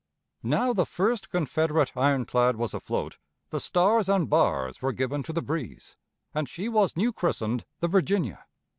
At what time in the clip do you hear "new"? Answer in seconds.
6.97-7.13